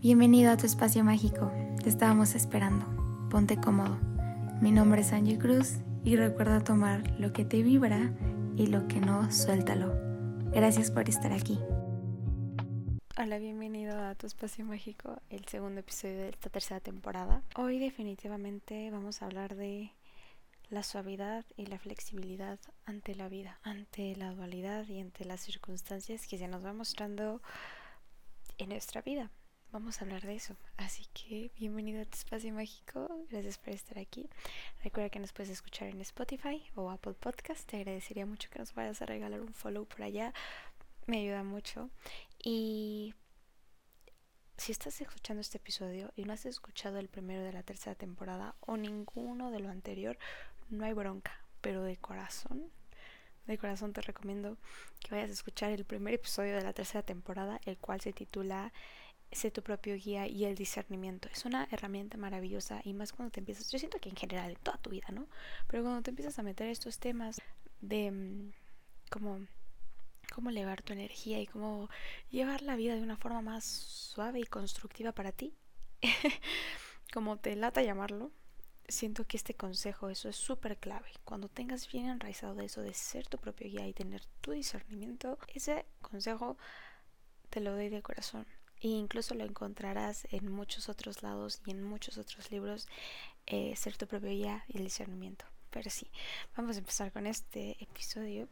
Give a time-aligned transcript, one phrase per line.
[0.00, 1.50] Bienvenido a tu espacio mágico.
[1.82, 2.84] Te estábamos esperando.
[3.30, 3.98] Ponte cómodo.
[4.60, 8.12] Mi nombre es Angie Cruz y recuerda tomar lo que te vibra
[8.56, 9.94] y lo que no, suéltalo.
[10.52, 11.58] Gracias por estar aquí.
[13.18, 17.42] Hola, bienvenido a tu espacio mágico, el segundo episodio de esta tercera temporada.
[17.56, 19.92] Hoy definitivamente vamos a hablar de
[20.68, 26.26] la suavidad y la flexibilidad ante la vida, ante la dualidad y ante las circunstancias
[26.26, 27.40] que se nos va mostrando
[28.58, 29.30] en nuestra vida.
[29.72, 30.56] Vamos a hablar de eso.
[30.76, 33.08] Así que bienvenido a tu espacio mágico.
[33.30, 34.28] Gracias por estar aquí.
[34.82, 37.68] Recuerda que nos puedes escuchar en Spotify o Apple Podcast.
[37.68, 40.32] Te agradecería mucho que nos vayas a regalar un follow por allá.
[41.06, 41.90] Me ayuda mucho.
[42.42, 43.14] Y
[44.56, 48.54] si estás escuchando este episodio y no has escuchado el primero de la tercera temporada
[48.60, 50.18] o ninguno de lo anterior,
[50.70, 52.70] no hay bronca, pero de corazón,
[53.46, 54.56] de corazón te recomiendo
[55.00, 58.72] que vayas a escuchar el primer episodio de la tercera temporada, el cual se titula
[59.32, 61.28] Sé tu propio guía y el discernimiento.
[61.32, 64.56] Es una herramienta maravillosa y más cuando te empiezas, yo siento que en general, en
[64.56, 65.26] toda tu vida, ¿no?
[65.66, 67.40] Pero cuando te empiezas a meter estos temas
[67.80, 68.52] de mm,
[69.10, 69.40] cómo
[70.32, 71.88] cómo elevar tu energía y cómo
[72.30, 75.54] llevar la vida de una forma más suave y constructiva para ti.
[77.12, 78.30] como te lata llamarlo,
[78.88, 81.08] siento que este consejo, eso es súper clave.
[81.24, 85.86] Cuando tengas bien enraizado eso, de ser tu propio guía y tener tu discernimiento, ese
[86.02, 86.56] consejo
[87.50, 88.46] te lo doy de corazón.
[88.80, 92.88] E incluso lo encontrarás en muchos otros lados y en muchos otros libros,
[93.46, 95.44] eh, ser tu propio guía y el discernimiento.
[95.70, 96.10] Pero sí,
[96.56, 98.48] vamos a empezar con este episodio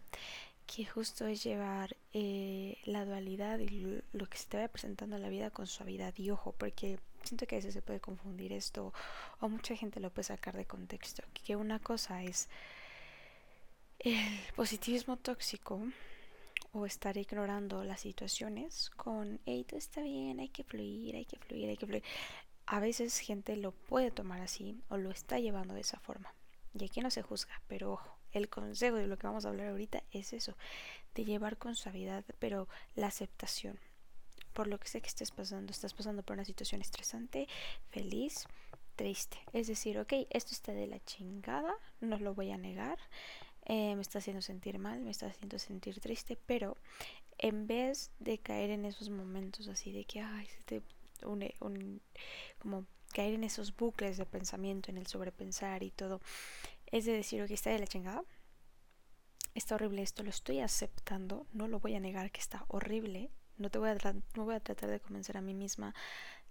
[0.67, 5.19] que justo es llevar eh, la dualidad y lo que se te va presentando a
[5.19, 8.93] la vida con suavidad y ojo, porque siento que a veces se puede confundir esto
[9.41, 12.49] o mucha gente lo puede sacar de contexto, que una cosa es
[13.99, 15.81] el positivismo tóxico
[16.75, 21.39] o estar ignorando las situaciones con, hey, todo está bien, hay que fluir, hay que
[21.39, 22.03] fluir, hay que fluir.
[22.67, 26.35] A veces gente lo puede tomar así o lo está llevando de esa forma.
[26.75, 29.69] Y aquí no se juzga, pero ojo, el consejo de lo que vamos a hablar
[29.69, 30.57] ahorita es eso,
[31.15, 33.79] de llevar con suavidad, pero la aceptación.
[34.53, 37.47] Por lo que sé que estés pasando, estás pasando por una situación estresante,
[37.91, 38.47] feliz,
[38.97, 39.39] triste.
[39.53, 42.99] Es decir, ok, esto está de la chingada, no lo voy a negar,
[43.67, 46.77] eh, me está haciendo sentir mal, me está haciendo sentir triste, pero
[47.39, 50.83] en vez de caer en esos momentos así de que, ay, se te
[51.25, 52.01] une, un,
[52.59, 56.21] como caer en esos bucles de pensamiento, en el sobrepensar y todo,
[56.87, 58.25] es de decir, ok, está de la chingada,
[59.55, 63.71] está horrible esto, lo estoy aceptando, no lo voy a negar que está horrible, no
[63.71, 63.95] te voy a,
[64.37, 65.95] no voy a tratar de convencer a mí misma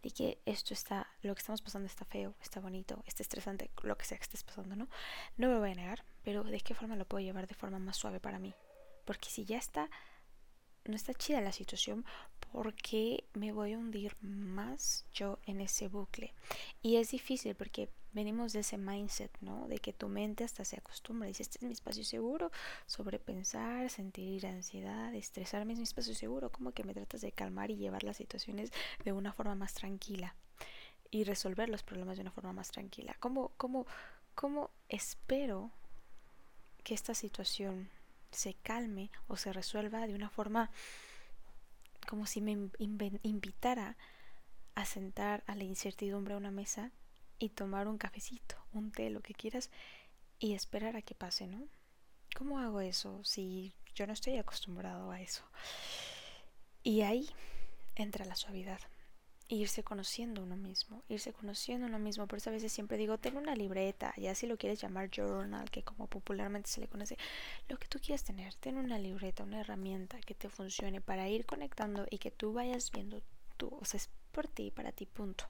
[0.03, 3.97] de que esto está, lo que estamos pasando está feo, está bonito, está estresante, lo
[3.97, 4.89] que sea que estés pasando, ¿no?
[5.37, 7.79] No me lo voy a negar, pero ¿de qué forma lo puedo llevar de forma
[7.79, 8.53] más suave para mí?
[9.05, 9.89] Porque si ya está,
[10.85, 12.05] no está chida la situación,
[12.51, 16.33] porque me voy a hundir más yo en ese bucle.
[16.81, 19.67] Y es difícil porque venimos de ese mindset, ¿no?
[19.67, 21.27] De que tu mente hasta se acostumbra.
[21.27, 22.51] Dice, este es mi espacio seguro.
[22.85, 26.51] Sobrepensar, sentir ansiedad, estresarme es mi espacio seguro.
[26.51, 28.71] Como que me tratas de calmar y llevar las situaciones
[29.03, 30.35] de una forma más tranquila.
[31.09, 33.15] Y resolver los problemas de una forma más tranquila.
[33.19, 33.85] ¿Cómo, cómo,
[34.35, 35.71] cómo espero
[36.83, 37.89] que esta situación
[38.33, 40.69] se calme o se resuelva de una forma
[42.07, 43.97] como si me invitara
[44.75, 46.91] a sentar a la incertidumbre a una mesa
[47.39, 49.69] y tomar un cafecito, un té, lo que quieras,
[50.39, 51.67] y esperar a que pase, ¿no?
[52.35, 55.43] ¿Cómo hago eso si yo no estoy acostumbrado a eso?
[56.83, 57.29] Y ahí
[57.95, 58.79] entra la suavidad
[59.53, 62.27] irse conociendo uno mismo, irse conociendo uno mismo.
[62.27, 65.69] Por eso a veces siempre digo, ten una libreta, ya si lo quieres llamar journal,
[65.69, 67.17] que como popularmente se le conoce,
[67.69, 71.45] lo que tú quieras tener, ten una libreta, una herramienta que te funcione para ir
[71.45, 73.21] conectando y que tú vayas viendo
[73.57, 75.45] tú, o sea, es por ti, para ti, punto.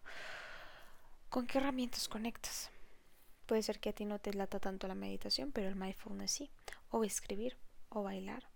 [1.30, 2.70] ¿Con qué herramientas conectas?
[3.46, 6.52] Puede ser que a ti no te lata tanto la meditación, pero el mindfulness sí,
[6.90, 7.58] o escribir,
[7.90, 8.48] o bailar.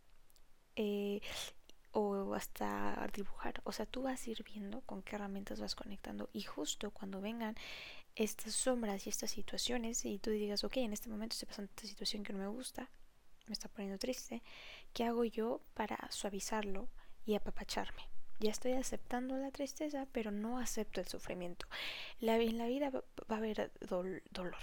[0.75, 1.21] Eh,
[1.99, 3.59] o hasta dibujar.
[3.63, 7.21] O sea, tú vas a ir viendo con qué herramientas vas conectando y justo cuando
[7.21, 7.55] vengan
[8.15, 11.88] estas sombras y estas situaciones y tú digas, ok, en este momento estoy pasando esta
[11.88, 12.88] situación que no me gusta,
[13.47, 14.44] me está poniendo triste,
[14.94, 16.88] ¿qué hago yo para suavizarlo
[17.25, 18.03] y apapacharme?
[18.39, 21.65] Ya estoy aceptando la tristeza, pero no acepto el sufrimiento.
[22.19, 24.55] La, en la vida va, a haber dolor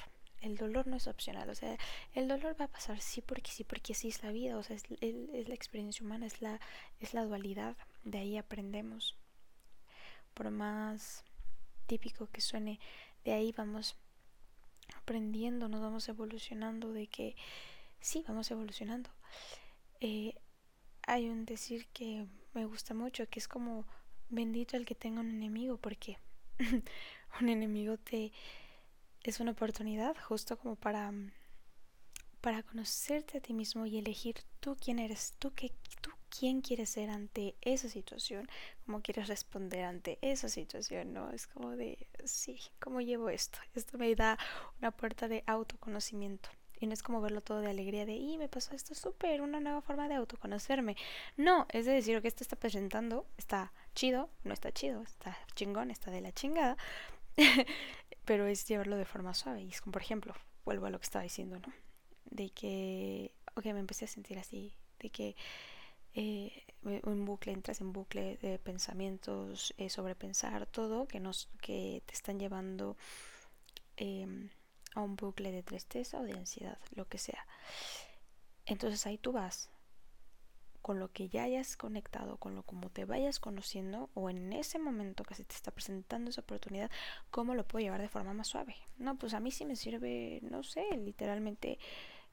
[0.45, 1.77] el dolor no es opcional, o sea,
[2.15, 4.77] el dolor va a pasar sí porque sí, porque así es la vida, o sea,
[4.77, 6.61] es, es, la experiencia humana, es la,
[7.01, 9.17] es la dualidad, de ahí aprendemos.
[10.35, 11.25] Por más
[11.87, 12.79] típico que suene,
[13.25, 13.97] de ahí vamos
[14.97, 17.37] aprendiendo, nos vamos evolucionando, de que
[18.01, 19.11] sí, vamos evolucionando.
[20.01, 20.35] Eh,
[21.07, 23.87] hay un decir que me gusta mucho, que es como
[24.29, 26.19] bendito el que tenga un enemigo, porque
[27.41, 28.33] un enemigo te
[29.25, 31.13] es una oportunidad justo como para
[32.41, 35.73] para conocerte a ti mismo y elegir tú quién eres, tú qué
[36.03, 38.49] tú quién quieres ser ante esa situación,
[38.85, 41.31] cómo quieres responder ante esa situación, ¿no?
[41.31, 43.59] Es como de, sí, ¿cómo llevo esto?
[43.75, 44.39] Esto me da
[44.81, 46.49] una puerta de autoconocimiento.
[46.81, 49.61] Y no es como verlo todo de alegría de, y me pasó esto súper, una
[49.61, 50.97] nueva forma de autoconocerme.
[51.37, 55.93] No, es de decir, que esto está presentando, está chido, no está chido, está chingón,
[55.93, 56.77] está de la chingada,
[58.25, 59.63] pero es llevarlo de forma suave.
[59.63, 60.35] Y es como, por ejemplo,
[60.65, 61.73] vuelvo a lo que estaba diciendo, ¿no?
[62.25, 65.37] De que, ok, me empecé a sentir así, de que
[66.15, 66.65] eh,
[67.05, 72.39] un bucle, entras en bucle de pensamientos, eh, sobrepensar todo, que, nos, que te están
[72.39, 72.97] llevando
[73.97, 74.51] em,
[74.95, 77.47] a un bucle de tristeza o de ansiedad, lo que sea.
[78.67, 79.71] Entonces ahí tú vas
[80.85, 84.79] con lo que ya hayas conectado, con lo como te vayas conociendo o en ese
[84.79, 86.91] momento que se te está presentando esa oportunidad,
[87.31, 88.77] cómo lo puedo llevar de forma más suave.
[88.99, 91.79] No, pues a mí sí me sirve, no sé, literalmente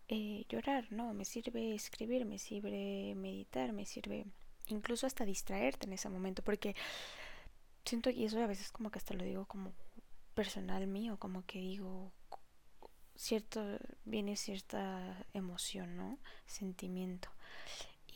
[0.09, 4.25] eh, llorar, no, me sirve escribir, me sirve meditar, me sirve
[4.67, 6.75] incluso hasta distraerte en ese momento, porque
[7.85, 9.71] siento que eso a veces como que hasta lo digo como
[10.33, 12.11] personal mío, como que digo,
[13.15, 16.19] cierto, viene cierta emoción, ¿no?
[16.47, 17.29] Sentimiento.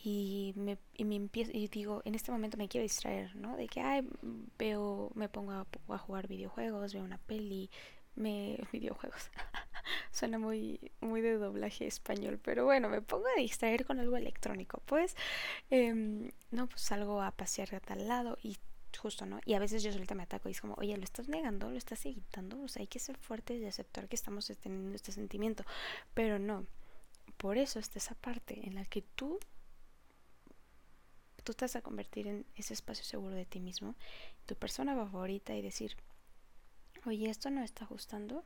[0.08, 3.56] Y me, y me empiezo, y digo, en este momento me quiero distraer, ¿no?
[3.56, 4.08] De que, ay,
[4.56, 7.68] veo, me pongo a, a jugar videojuegos, veo una peli,
[8.14, 9.32] me, videojuegos.
[10.12, 14.80] Suena muy, muy de doblaje español, pero bueno, me pongo a distraer con algo electrónico.
[14.86, 15.16] Pues,
[15.70, 18.58] em, no, pues salgo a pasear a tal lado y
[18.96, 19.40] justo, ¿no?
[19.44, 21.78] Y a veces yo solita me ataco y es como, oye, lo estás negando, lo
[21.78, 25.64] estás evitando, o sea, hay que ser fuertes y aceptar que estamos teniendo este sentimiento,
[26.14, 26.64] pero no.
[27.38, 29.40] Por eso está esa parte en la que tú
[31.46, 33.94] tú estás a convertir en ese espacio seguro de ti mismo,
[34.46, 35.96] tu persona favorita y decir,
[37.06, 38.42] oye, esto no está ajustando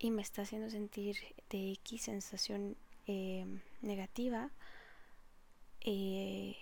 [0.00, 1.16] y me está haciendo sentir
[1.48, 2.76] de X sensación
[3.06, 3.46] eh,
[3.82, 4.50] negativa.
[5.82, 6.56] Eh,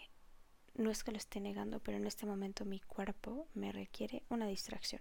[0.74, 4.46] no es que lo esté negando, pero en este momento mi cuerpo me requiere una
[4.46, 5.00] distracción.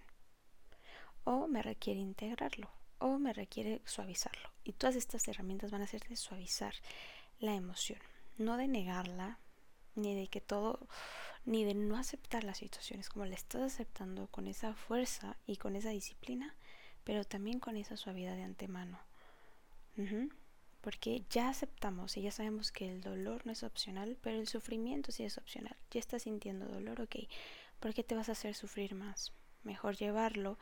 [1.24, 2.70] O me requiere integrarlo.
[2.98, 4.48] O me requiere suavizarlo.
[4.64, 6.74] Y todas estas herramientas van a de suavizar
[7.40, 8.00] la emoción.
[8.38, 9.38] No de negarla,
[9.94, 10.86] ni de que todo,
[11.44, 15.76] ni de no aceptar las situaciones, como la estás aceptando con esa fuerza y con
[15.76, 16.54] esa disciplina,
[17.04, 18.98] pero también con esa suavidad de antemano.
[20.80, 25.12] Porque ya aceptamos y ya sabemos que el dolor no es opcional, pero el sufrimiento
[25.12, 25.76] sí es opcional.
[25.90, 27.16] Ya estás sintiendo dolor, ok.
[27.78, 29.32] ¿Por qué te vas a hacer sufrir más?
[29.62, 30.58] Mejor llevarlo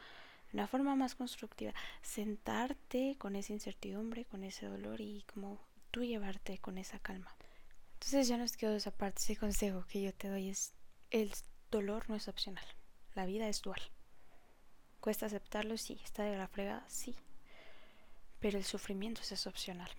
[0.50, 1.72] de una forma más constructiva.
[2.02, 5.58] Sentarte con esa incertidumbre, con ese dolor y como
[5.90, 7.34] tú llevarte con esa calma.
[8.00, 10.72] Entonces ya nos quedó esa parte, ese consejo que yo te doy es
[11.10, 11.30] el
[11.70, 12.64] dolor no es opcional.
[13.14, 13.80] La vida es dual.
[15.00, 15.76] ¿Cuesta aceptarlo?
[15.76, 16.00] Sí.
[16.02, 16.82] ¿Está de la fregada?
[16.88, 17.14] Sí.
[18.38, 19.90] Pero el sufrimiento es opcional.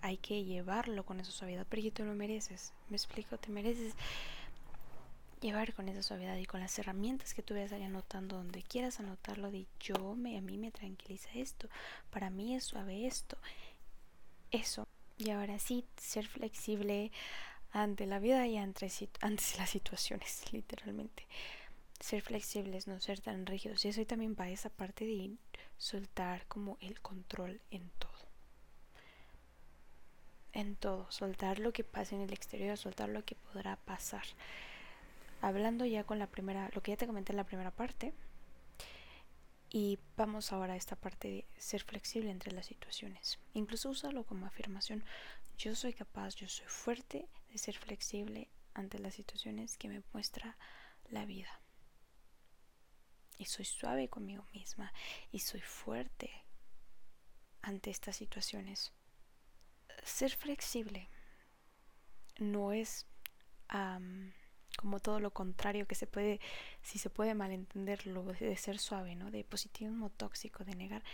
[0.00, 2.72] Hay que llevarlo con esa suavidad, porque tú lo mereces.
[2.88, 3.94] Me explico, te mereces
[5.40, 9.00] llevar con esa suavidad y con las herramientas que tú vayas ahí anotando donde quieras
[9.00, 11.66] anotarlo de yo me a mí me tranquiliza esto
[12.10, 13.38] para mí es suave esto
[14.50, 14.86] eso
[15.20, 17.12] y ahora sí ser flexible
[17.72, 18.90] ante la vida y ante,
[19.58, 21.26] las situaciones literalmente
[22.00, 23.84] ser flexibles, no ser tan rígidos.
[23.84, 25.36] Y eso también va a esa parte de
[25.76, 28.10] soltar como el control en todo.
[30.52, 34.24] En todo, soltar lo que pasa en el exterior, soltar lo que podrá pasar.
[35.42, 38.12] Hablando ya con la primera, lo que ya te comenté en la primera parte.
[39.72, 43.38] Y vamos ahora a esta parte de ser flexible entre las situaciones.
[43.54, 45.04] Incluso úsalo como afirmación.
[45.56, 50.56] Yo soy capaz, yo soy fuerte de ser flexible ante las situaciones que me muestra
[51.10, 51.60] la vida
[53.40, 54.92] y soy suave conmigo misma
[55.32, 56.30] y soy fuerte
[57.62, 58.92] ante estas situaciones.
[60.04, 61.08] Ser flexible
[62.38, 63.06] no es
[64.80, 66.40] como todo lo contrario que se puede,
[66.80, 69.30] si se puede malentender lo de ser suave, ¿no?
[69.30, 71.04] De positivismo tóxico, de negar,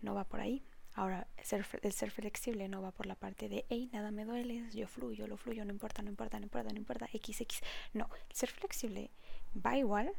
[0.00, 0.62] no va por ahí.
[0.94, 4.70] Ahora, ser, el ser flexible no va por la parte de, hey, nada me duele,
[4.72, 7.60] yo fluyo, lo fluyo, no importa, no importa, no importa, no importa, XX.
[7.94, 9.10] No, ser flexible
[9.54, 10.12] va igual,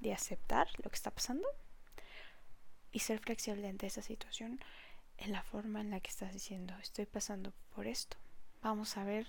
[0.00, 1.46] de aceptar lo que está pasando
[2.90, 4.60] y ser flexible ante esa situación
[5.16, 8.16] en la forma en la que estás diciendo, estoy pasando por esto.
[8.62, 9.28] Vamos a ver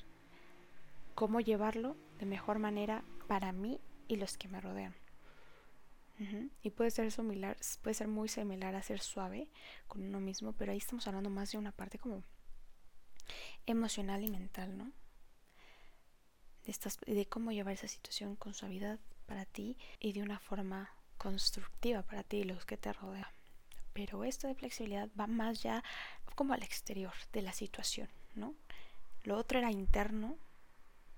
[1.13, 4.95] cómo llevarlo de mejor manera para mí y los que me rodean.
[6.63, 9.47] Y puede ser similar, puede ser muy similar a ser suave
[9.87, 12.23] con uno mismo, pero ahí estamos hablando más de una parte como
[13.67, 14.91] emocional y mental, ¿no?
[16.65, 20.89] De, estas, de cómo llevar esa situación con suavidad, para ti y de una forma
[21.19, 23.31] constructiva para ti y los que te rodean.
[23.93, 25.83] Pero esto de flexibilidad va más ya
[26.33, 28.55] como al exterior de la situación, ¿no?
[29.23, 30.35] Lo otro era interno,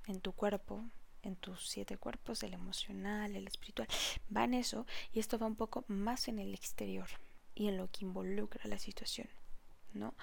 [0.08, 0.84] en tu cuerpo,
[1.24, 3.88] en tus siete cuerpos, el emocional, el espiritual,
[4.36, 7.08] va en eso y esto va un poco más en el exterior
[7.56, 9.28] y en lo que involucra la situación,
[9.94, 10.16] ¿no?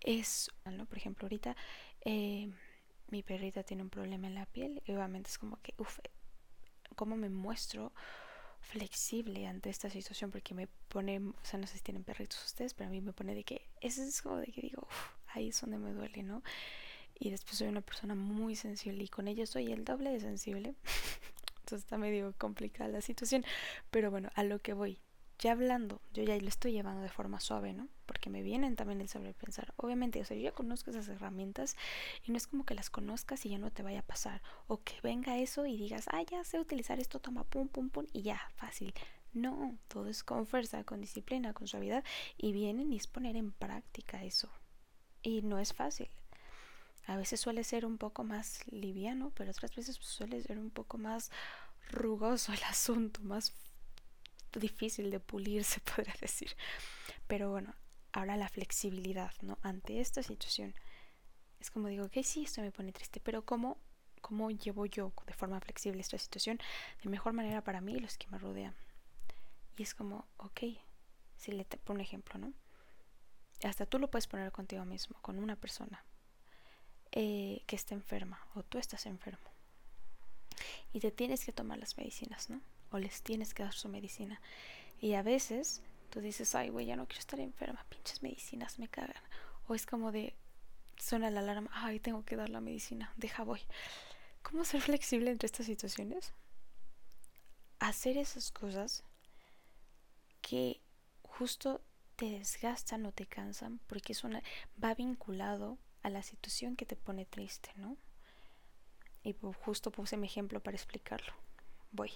[0.00, 0.86] Es, ¿no?
[0.86, 1.56] Por ejemplo, ahorita
[2.04, 2.50] eh,
[3.08, 5.98] mi perrita tiene un problema en la piel y obviamente es como que, uff,
[6.96, 7.92] ¿cómo me muestro
[8.60, 10.30] flexible ante esta situación?
[10.30, 13.12] Porque me pone, o sea, no sé si tienen perritos ustedes, pero a mí me
[13.12, 16.22] pone de que, eso es como de que digo, uff, ahí es donde me duele,
[16.22, 16.42] ¿no?
[17.20, 20.74] Y después soy una persona muy sensible y con ella soy el doble de sensible.
[21.60, 23.44] Entonces está medio complicada la situación.
[23.90, 24.98] Pero bueno, a lo que voy.
[25.38, 27.88] Ya hablando, yo ya lo estoy llevando de forma suave, ¿no?
[28.04, 29.72] Porque me vienen también el sobrepensar.
[29.76, 31.76] Obviamente, o sea, yo ya conozco esas herramientas
[32.24, 34.42] y no es como que las conozcas y ya no te vaya a pasar.
[34.66, 38.06] O que venga eso y digas, ah, ya sé utilizar esto, toma, pum, pum, pum,
[38.12, 38.92] y ya, fácil.
[39.32, 42.04] No, todo es con fuerza, con disciplina, con suavidad
[42.36, 44.50] y vienen y es poner en práctica eso.
[45.22, 46.08] Y no es fácil.
[47.10, 50.96] A veces suele ser un poco más liviano, pero otras veces suele ser un poco
[50.96, 51.32] más
[51.90, 53.52] rugoso el asunto, más
[54.52, 56.56] difícil de pulir, se podría decir.
[57.26, 57.74] Pero bueno,
[58.12, 59.58] ahora la flexibilidad, ¿no?
[59.62, 60.72] Ante esta situación.
[61.58, 63.76] Es como digo, ok, sí, esto me pone triste, pero ¿cómo,
[64.20, 66.60] ¿cómo llevo yo de forma flexible esta situación
[67.02, 68.76] de mejor manera para mí y los que me rodean?
[69.76, 70.60] Y es como, ok,
[71.36, 72.52] si le pongo un ejemplo, ¿no?
[73.64, 76.04] hasta tú lo puedes poner contigo mismo, con una persona
[77.12, 79.50] eh, que esté enferma o tú estás enfermo.
[80.92, 82.60] Y te tienes que tomar las medicinas, ¿no?
[82.90, 84.40] O les tienes que dar su medicina.
[85.00, 88.88] Y a veces tú dices, ay, güey, ya no quiero estar enferma, pinches medicinas me
[88.88, 89.22] cagan.
[89.68, 90.34] O es como de,
[90.96, 93.60] suena la alarma, ay, tengo que dar la medicina, deja voy.
[94.42, 96.32] ¿Cómo ser flexible entre estas situaciones?
[97.78, 99.04] Hacer esas cosas
[100.42, 100.80] que
[101.22, 101.82] justo
[102.16, 104.42] te desgastan o te cansan porque es una,
[104.82, 107.96] va vinculado a la situación que te pone triste, ¿no?
[109.22, 111.32] Y justo puse mi ejemplo para explicarlo.
[111.92, 112.12] Voy,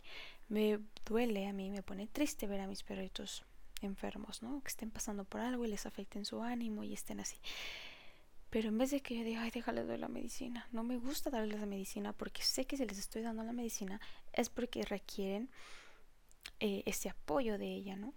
[0.48, 3.44] me duele a mí, me pone triste ver a mis perritos
[3.82, 4.62] enfermos, ¿no?
[4.62, 7.36] Que estén pasando por algo y les afecten su ánimo y estén así.
[8.50, 11.28] Pero en vez de que yo diga, ay, déjale de la medicina, no me gusta
[11.28, 14.00] darles la medicina porque sé que si les estoy dando la medicina
[14.32, 15.50] es porque requieren
[16.60, 18.14] eh, ese apoyo de ella, ¿no?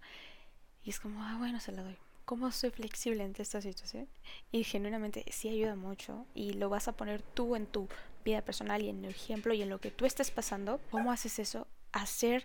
[0.84, 1.98] Y es como, ah, bueno, se la doy.
[2.28, 4.06] ¿Cómo soy flexible ante esta situación?
[4.52, 7.88] Y genuinamente sí ayuda mucho y lo vas a poner tú en tu
[8.22, 10.78] vida personal y en el ejemplo y en lo que tú estés pasando.
[10.90, 11.66] ¿Cómo haces eso?
[11.90, 12.44] Hacer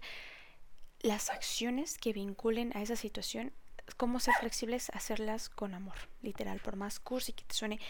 [1.02, 3.52] las acciones que vinculen a esa situación.
[3.98, 4.90] ¿Cómo ser flexibles?
[4.92, 6.62] Hacerlas con amor, literal.
[6.62, 7.82] Por más cursi que te suene,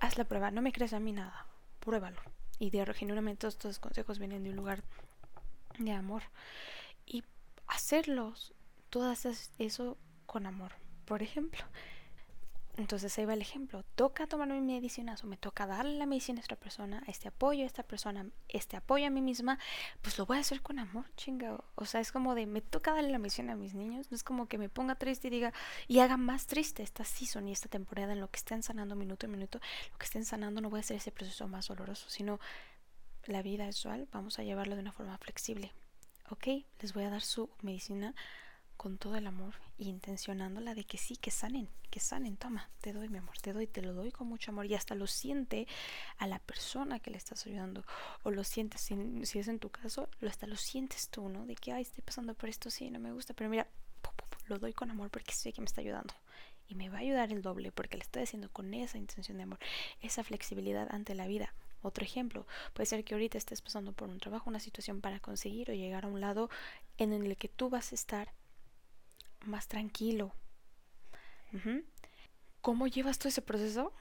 [0.00, 0.50] haz la prueba.
[0.50, 1.46] No me crees a mí nada.
[1.78, 2.20] Pruébalo.
[2.58, 4.82] Y de genuinamente todos estos consejos vienen de un lugar
[5.78, 6.24] de amor.
[7.06, 7.22] Y
[7.68, 8.52] hacerlos
[8.90, 9.96] todo eso
[10.26, 10.72] con amor,
[11.04, 11.64] por ejemplo.
[12.76, 13.84] Entonces ahí va el ejemplo.
[13.94, 17.64] Toca tomar mi medicina o me toca darle la medicina a esta persona, este apoyo
[17.64, 19.58] a esta persona, este apoyo a mí misma,
[20.00, 21.64] pues lo voy a hacer con amor, chingado.
[21.74, 24.22] O sea, es como de me toca darle la medicina a mis niños, no es
[24.22, 25.52] como que me ponga triste y diga
[25.88, 29.26] y haga más triste esta season y esta temporada en lo que estén sanando minuto
[29.26, 29.60] a minuto,
[29.92, 32.40] lo que estén sanando no voy a hacer ese proceso más doloroso, sino
[33.26, 35.72] la vida es dual, vamos a llevarlo de una forma flexible.
[36.30, 36.46] Ok,
[36.80, 38.14] les voy a dar su medicina
[38.80, 42.94] con todo el amor y intencionándola de que sí, que sanen, que sanen, toma, te
[42.94, 45.68] doy mi amor, te doy, te lo doy con mucho amor y hasta lo siente
[46.16, 47.84] a la persona que le estás ayudando
[48.22, 51.44] o lo sientes, si, es en tu caso, lo hasta lo sientes tú, ¿no?
[51.44, 53.66] De que, ay, estoy pasando por esto, sí, no me gusta, pero mira,
[54.46, 56.14] lo doy con amor porque sé que me está ayudando
[56.66, 59.42] y me va a ayudar el doble porque le estoy haciendo con esa intención de
[59.42, 59.58] amor,
[60.00, 61.52] esa flexibilidad ante la vida.
[61.82, 65.70] Otro ejemplo, puede ser que ahorita estés pasando por un trabajo, una situación para conseguir
[65.70, 66.48] o llegar a un lado
[66.96, 68.32] en el que tú vas a estar
[69.44, 70.32] más tranquilo.
[72.60, 73.92] ¿Cómo llevas todo ese proceso?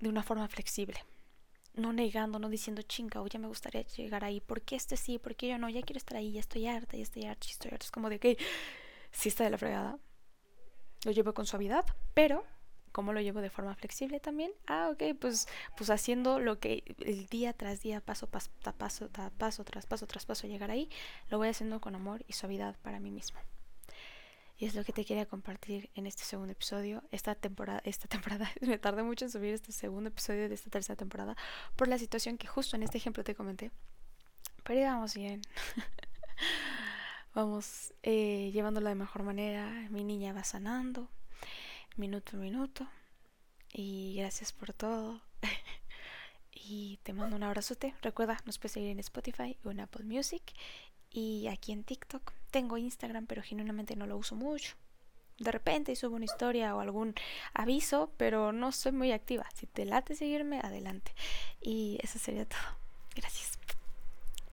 [0.00, 1.02] De una forma flexible.
[1.74, 4.40] No negando, no diciendo, chinga, o ya me gustaría llegar ahí.
[4.40, 5.18] ¿Por qué este sí?
[5.18, 5.68] ¿Por qué yo no?
[5.68, 7.84] Ya quiero estar ahí, ya estoy harta, ya estoy harta, ya estoy harta.
[7.84, 8.38] Es como de que
[9.10, 9.98] sí está de la fregada.
[11.04, 12.44] Lo llevo con suavidad, pero
[12.92, 14.52] ¿cómo lo llevo de forma flexible también?
[14.66, 19.64] Ah, ok, pues, pues haciendo lo que el día tras día, paso, paso, paso, paso
[19.64, 20.88] tras paso tras paso, llegar ahí,
[21.28, 23.40] lo voy haciendo con amor y suavidad para mí mismo.
[24.56, 27.02] Y es lo que te quería compartir en este segundo episodio.
[27.10, 30.96] Esta temporada, esta temporada, me tardé mucho en subir este segundo episodio de esta tercera
[30.96, 31.36] temporada
[31.74, 33.72] por la situación que justo en este ejemplo te comenté.
[34.62, 35.42] Pero vamos bien.
[37.34, 39.68] vamos eh, llevándola de mejor manera.
[39.90, 41.08] Mi niña va sanando,
[41.96, 42.88] minuto a minuto.
[43.72, 45.20] Y gracias por todo.
[46.52, 47.92] y te mando un abrazote.
[48.02, 50.42] Recuerda, nos puedes seguir en Spotify o en Apple Music.
[51.10, 52.32] y aquí en TikTok.
[52.54, 54.76] Tengo Instagram, pero genuinamente no lo uso mucho.
[55.40, 57.12] De repente subo una historia o algún
[57.52, 59.44] aviso, pero no soy muy activa.
[59.56, 61.12] Si te late seguirme, adelante.
[61.60, 62.60] Y eso sería todo.
[63.16, 63.58] Gracias.